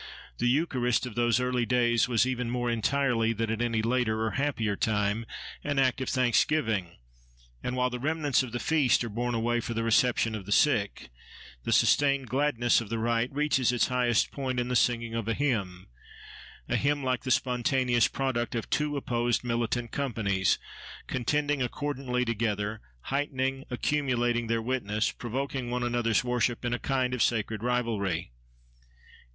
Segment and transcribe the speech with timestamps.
[0.39, 4.31] The Eucharist of those early days was, even more entirely than at any later or
[4.31, 5.27] happier time,
[5.63, 6.97] an act of thanksgiving;
[7.61, 10.51] and while the remnants of the feast are borne away for the reception of the
[10.51, 11.11] sick,
[11.65, 15.35] the sustained gladness of the rite reaches its highest point in the singing of a
[15.35, 15.85] hymn:
[16.67, 20.57] a hymn like the spontaneous product of two opposed militant companies,
[21.05, 22.81] contending accordantly together,
[23.11, 28.31] heightening, accumulating, their witness, provoking one another's worship, in a kind of sacred rivalry.